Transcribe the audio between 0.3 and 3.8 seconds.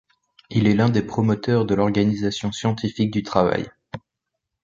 Il est l'un des promoteurs de l'organisation scientifique du travail.